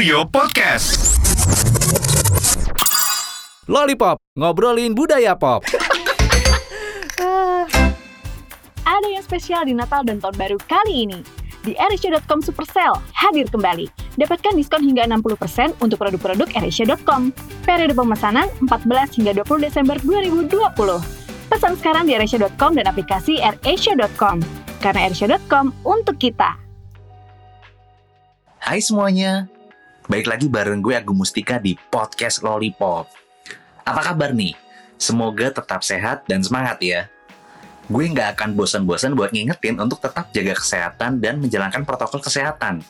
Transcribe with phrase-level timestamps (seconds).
[0.00, 1.20] Kurio Podcast.
[3.68, 5.60] Lollipop, ngobrolin budaya pop.
[8.80, 11.20] Ada yang spesial di Natal dan Tahun Baru kali ini.
[11.68, 13.92] Di AirAsia.com Supercell hadir kembali.
[14.16, 17.36] Dapatkan diskon hingga 60% untuk produk-produk AirAsia.com.
[17.68, 20.48] Periode pemesanan 14 hingga 20 Desember 2020.
[21.52, 24.40] Pesan sekarang di AirAsia.com dan aplikasi AirAsia.com.
[24.80, 26.56] Karena AirAsia.com untuk kita.
[28.64, 29.59] Hai semuanya,
[30.10, 33.06] baik lagi bareng gue Agung Mustika di podcast Lollipop.
[33.86, 34.58] Apa kabar nih?
[34.98, 37.06] Semoga tetap sehat dan semangat ya.
[37.86, 42.82] Gue nggak akan bosan-bosan buat ngingetin untuk tetap jaga kesehatan dan menjalankan protokol kesehatan.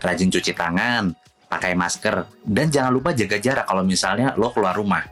[0.00, 1.12] Rajin cuci tangan,
[1.52, 5.04] pakai masker, dan jangan lupa jaga jarak kalau misalnya lo keluar rumah.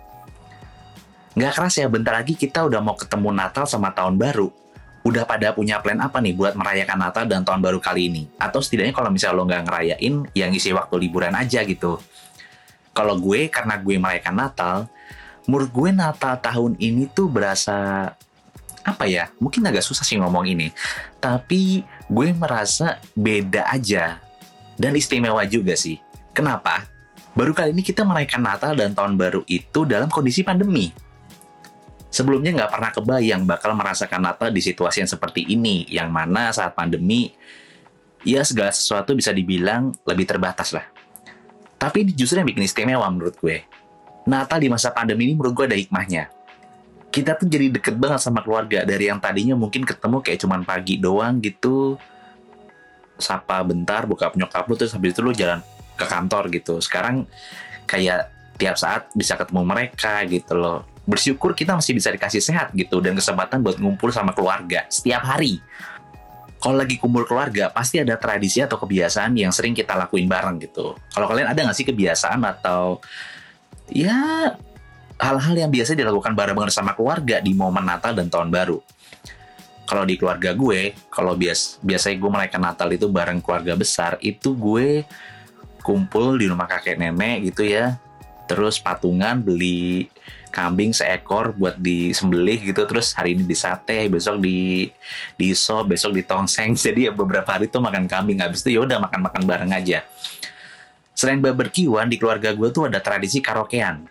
[1.36, 4.48] Nggak keras ya, bentar lagi kita udah mau ketemu Natal sama Tahun Baru.
[5.06, 8.26] Udah pada punya plan apa nih buat merayakan Natal dan Tahun Baru kali ini?
[8.42, 12.02] Atau setidaknya kalau misalnya lo nggak ngerayain, yang isi waktu liburan aja gitu.
[12.90, 14.76] Kalau gue, karena gue merayakan Natal,
[15.46, 18.10] menurut gue Natal tahun ini tuh berasa
[18.86, 20.70] apa ya mungkin agak susah sih ngomong ini
[21.18, 24.22] tapi gue merasa beda aja
[24.78, 25.98] dan istimewa juga sih
[26.30, 26.86] kenapa
[27.34, 30.94] baru kali ini kita merayakan Natal dan Tahun Baru itu dalam kondisi pandemi
[32.16, 36.72] sebelumnya nggak pernah kebayang bakal merasakan Natal di situasi yang seperti ini yang mana saat
[36.72, 37.28] pandemi
[38.24, 40.88] ya segala sesuatu bisa dibilang lebih terbatas lah.
[41.76, 43.68] Tapi ini justru yang bikin istimewa menurut gue.
[44.24, 46.32] Natal di masa pandemi ini menurut gue ada hikmahnya.
[47.12, 50.96] Kita tuh jadi deket banget sama keluarga dari yang tadinya mungkin ketemu kayak cuman pagi
[50.96, 52.00] doang gitu
[53.16, 55.60] sapa bentar buka nyokap lu terus habis itu lu jalan
[56.00, 56.80] ke kantor gitu.
[56.80, 57.28] Sekarang
[57.84, 62.98] kayak tiap saat bisa ketemu mereka gitu loh bersyukur kita masih bisa dikasih sehat gitu
[62.98, 65.62] dan kesempatan buat ngumpul sama keluarga setiap hari
[66.58, 70.98] kalau lagi kumpul keluarga pasti ada tradisi atau kebiasaan yang sering kita lakuin bareng gitu
[71.14, 72.98] kalau kalian ada nggak sih kebiasaan atau
[73.88, 74.50] ya
[75.16, 78.80] hal-hal yang biasa dilakukan bareng-bareng sama keluarga di momen Natal dan Tahun Baru.
[79.86, 84.52] Kalau di keluarga gue, kalau bias biasanya gue merayakan Natal itu bareng keluarga besar, itu
[84.52, 85.06] gue
[85.86, 87.94] kumpul di rumah kakek nenek gitu ya.
[88.46, 90.10] Terus patungan beli
[90.54, 92.86] kambing seekor buat disembelih gitu.
[92.86, 94.88] Terus hari ini di sate besok di
[95.36, 96.72] di sop besok di tongseng.
[96.86, 98.40] Jadi ya beberapa hari tuh makan kambing.
[98.40, 100.06] Habis itu ya udah makan makan bareng aja.
[101.16, 104.06] Selain barbekyuan di keluarga gue tuh ada tradisi karaokean.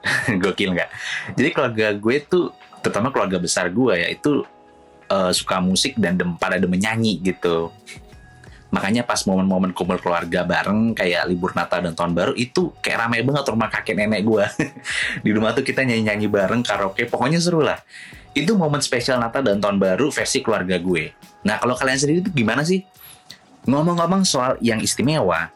[0.42, 0.90] Gokil nggak?
[1.36, 4.44] Jadi keluarga gue tuh terutama keluarga besar gue ya itu
[5.12, 7.68] uh, suka musik dan dem pada demen nyanyi gitu
[8.70, 13.26] makanya pas momen-momen kumpul keluarga bareng kayak libur Natal dan Tahun Baru itu kayak ramai
[13.26, 14.44] banget rumah kakek nenek gue
[15.26, 17.82] di rumah tuh kita nyanyi-nyanyi bareng karaoke pokoknya seru lah
[18.30, 21.10] itu momen spesial Natal dan Tahun Baru versi keluarga gue
[21.42, 22.86] nah kalau kalian sendiri itu gimana sih
[23.66, 25.50] ngomong-ngomong soal yang istimewa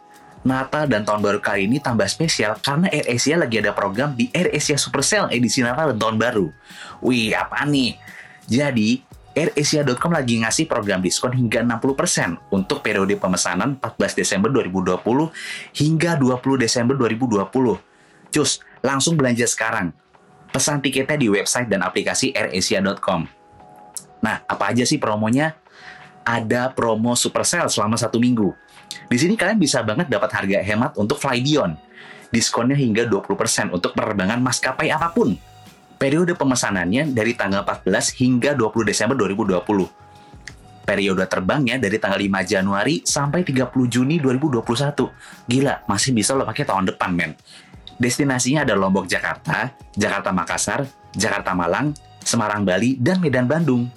[0.45, 4.29] Natal dan Tahun Baru kali ini tambah spesial karena Air Asia lagi ada program di
[4.37, 6.53] Air Asia Supercell edisi Natal dan Tahun Baru.
[7.01, 7.97] Wih, apa nih?
[8.45, 9.01] Jadi,
[9.34, 15.03] AirAsia.com lagi ngasih program diskon hingga 60% untuk periode pemesanan 14 Desember 2020
[15.75, 18.31] hingga 20 Desember 2020.
[18.31, 19.91] Cus, langsung belanja sekarang.
[20.55, 23.27] Pesan tiketnya di website dan aplikasi AirAsia.com.
[24.22, 25.59] Nah, apa aja sih promonya?
[26.25, 28.65] Ada promo Supercell selama satu minggu
[29.09, 31.77] di sini kalian bisa banget dapat harga hemat untuk Flydion.
[32.34, 35.39] Diskonnya hingga 20% untuk penerbangan maskapai apa pun.
[36.04, 40.84] Periode pemesanannya dari tanggal 14 hingga 20 Desember 2020.
[40.84, 45.00] Periode terbangnya dari tanggal 5 Januari sampai 30 Juni 2021.
[45.48, 47.32] Gila, masih bisa lo pakai tahun depan, men.
[47.97, 50.84] Destinasinya ada Lombok, Jakarta, Jakarta Makassar,
[51.16, 53.88] Jakarta Malang, Semarang Bali, dan Medan Bandung.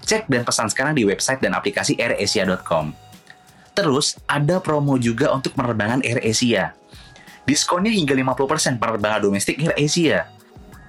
[0.00, 2.96] Cek dan pesan sekarang di website dan aplikasi airasia.com.
[3.76, 6.72] Terus ada promo juga untuk penerbangan Air Asia.
[7.44, 10.32] Diskonnya hingga 50% penerbangan domestik Air Asia.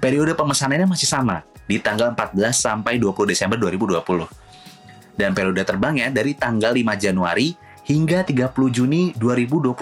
[0.06, 4.30] Periode pemesanannya masih sama, di tanggal 14 sampai 20 Desember 2020.
[5.18, 7.58] Dan periode terbangnya dari tanggal 5 Januari
[7.90, 9.74] hingga 30 Juni 2021.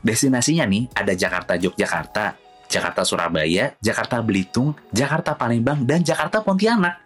[0.00, 2.32] Destinasinya nih ada Jakarta Yogyakarta,
[2.64, 6.96] Jakarta Surabaya, Jakarta Belitung, Jakarta Palembang, dan Jakarta Pontianak.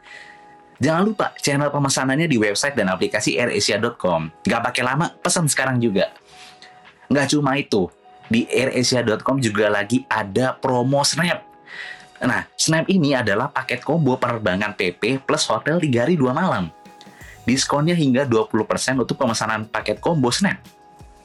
[0.79, 4.31] Jangan lupa channel pemesanannya di website dan aplikasi airasia.com.
[4.47, 6.15] Gak pakai lama, pesan sekarang juga.
[7.11, 7.91] Gak cuma itu,
[8.31, 11.56] di airasia.com juga lagi ada promo Snap.
[12.25, 16.73] Nah, Snap ini adalah paket combo penerbangan PP plus hotel 3 hari 2 malam.
[17.45, 20.59] Diskonnya hingga 20% untuk pemesanan paket combo Snap.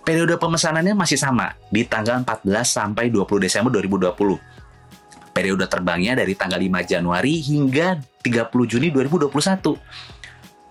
[0.01, 4.41] Periode pemesanannya masih sama, di tanggal 14 sampai 20 Desember 2020.
[5.31, 7.95] Periode terbangnya dari tanggal 5 Januari hingga
[8.25, 9.79] 30 Juni 2021.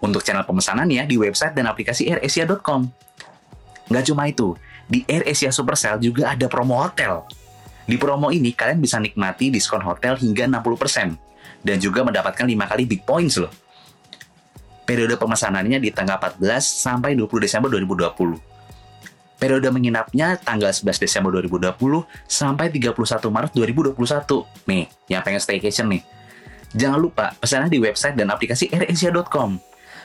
[0.01, 2.91] Untuk channel pemesanannya di website dan aplikasi airasia.com.
[3.89, 4.55] Nggak cuma itu,
[4.91, 7.25] di Air Asia Supercell juga ada promo hotel.
[7.91, 12.87] Di promo ini kalian bisa nikmati diskon hotel hingga 60% dan juga mendapatkan 5 kali
[12.87, 13.51] big points loh.
[14.87, 18.39] Periode pemesanannya di tanggal 14 sampai 20 Desember 2020.
[19.43, 21.75] Periode menginapnya tanggal 11 Desember 2020
[22.31, 22.95] sampai 31
[23.27, 23.99] Maret 2021.
[24.71, 26.07] Nih, yang pengen staycation nih.
[26.71, 29.59] Jangan lupa pesannya di website dan aplikasi airasia.com.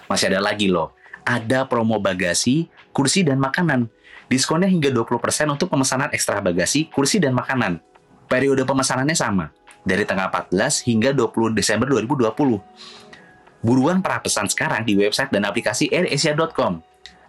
[0.10, 0.98] Masih ada lagi loh.
[1.22, 3.86] Ada promo bagasi, kursi, dan makanan.
[4.26, 5.22] Diskonnya hingga 20%
[5.54, 7.78] untuk pemesanan ekstra bagasi, kursi, dan makanan.
[8.26, 9.54] Periode pemesanannya sama,
[9.86, 13.62] dari tanggal 14 hingga 20 Desember 2020.
[13.62, 16.82] Buruan para pesan sekarang di website dan aplikasi airasia.com.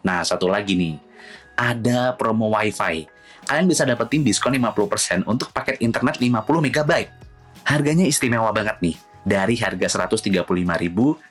[0.04, 0.96] Nah, satu lagi nih
[1.56, 3.08] ada promo WiFi.
[3.46, 6.90] Kalian bisa dapetin diskon 50% untuk paket internet 50 MB.
[7.64, 8.96] Harganya istimewa banget nih.
[9.26, 10.46] Dari harga 135.000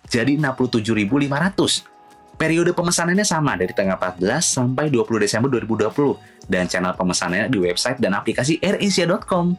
[0.09, 1.94] jadi 67.500.
[2.35, 7.97] Periode pemesanannya sama dari tanggal 14 sampai 20 Desember 2020 dan channel pemesanannya di website
[8.03, 9.55] dan aplikasi airasia.com.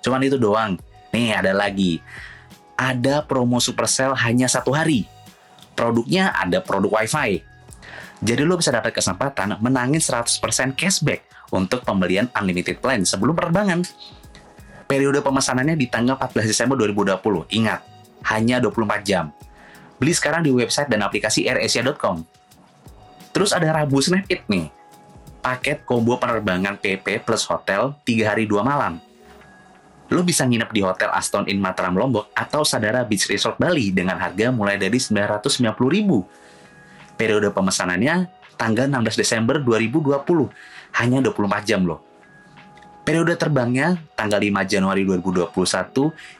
[0.00, 0.78] Cuman itu doang.
[1.10, 1.98] Nih ada lagi.
[2.78, 5.08] Ada promo Supercell hanya satu hari.
[5.74, 7.42] Produknya ada produk WiFi,
[8.24, 10.40] jadi lo bisa dapat kesempatan menangin 100%
[10.72, 13.84] cashback untuk pembelian unlimited plan sebelum penerbangan.
[14.86, 17.50] Periode pemesanannya di tanggal 14 Desember 2020.
[17.52, 17.80] Ingat,
[18.32, 19.34] hanya 24 jam.
[19.96, 22.24] Beli sekarang di website dan aplikasi airasia.com.
[23.32, 24.68] Terus ada Rabu Snap It nih.
[25.40, 28.98] Paket combo penerbangan PP plus hotel 3 hari 2 malam.
[30.06, 34.22] Lo bisa nginep di Hotel Aston Inn Mataram Lombok atau Sadara Beach Resort Bali dengan
[34.22, 36.22] harga mulai dari 990 ribu
[37.16, 38.28] Periode pemesanannya
[38.60, 40.20] tanggal 16 Desember 2020,
[41.00, 42.04] hanya 24 jam loh.
[43.06, 45.54] Periode terbangnya tanggal 5 Januari 2021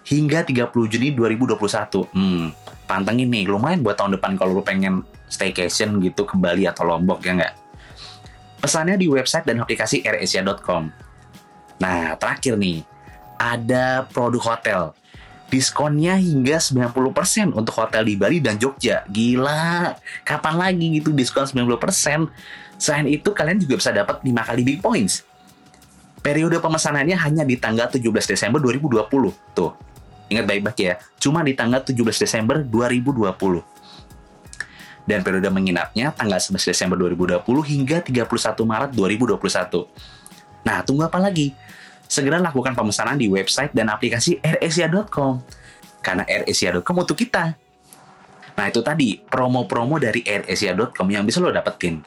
[0.02, 2.10] hingga 30 Juni 2021.
[2.10, 2.50] Hmm,
[2.90, 7.22] pantengin nih, lumayan buat tahun depan kalau lu pengen staycation gitu ke Bali atau Lombok
[7.22, 7.54] ya nggak?
[8.58, 10.90] Pesannya di website dan aplikasi airasia.com.
[11.78, 12.82] Nah, terakhir nih,
[13.38, 14.90] ada produk hotel
[15.46, 19.06] diskonnya hingga 90% untuk hotel di Bali dan Jogja.
[19.06, 19.94] Gila,
[20.26, 22.26] kapan lagi gitu diskon 90%?
[22.76, 25.22] Selain itu, kalian juga bisa dapat 5 kali big points.
[26.26, 29.54] Periode pemesanannya hanya di tanggal 17 Desember 2020.
[29.54, 29.70] Tuh,
[30.26, 33.62] ingat baik-baik ya, cuma di tanggal 17 Desember 2020.
[35.06, 38.26] Dan periode menginapnya tanggal 11 Desember 2020 hingga 31
[38.66, 39.86] Maret 2021.
[40.66, 41.54] Nah, tunggu apa lagi?
[42.06, 45.42] segera lakukan pemesanan di website dan aplikasi airasia.com.
[46.00, 47.58] Karena airasia.com untuk kita.
[48.56, 52.00] Nah itu tadi promo-promo dari airasia.com yang bisa lo dapetin.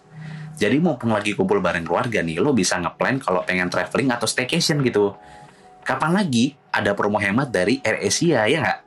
[0.60, 4.84] Jadi mumpung lagi kumpul bareng keluarga nih, lo bisa ngeplan kalau pengen traveling atau staycation
[4.84, 5.16] gitu.
[5.88, 8.80] Kapan lagi ada promo hemat dari AirAsia ya nggak?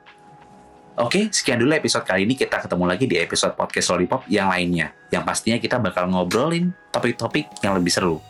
[1.01, 2.37] Oke, sekian dulu episode kali ini.
[2.37, 4.93] Kita ketemu lagi di episode podcast Lollipop yang lainnya.
[5.09, 8.21] Yang pastinya kita bakal ngobrolin topik-topik yang lebih seru.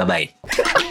[0.00, 0.88] Bye-bye.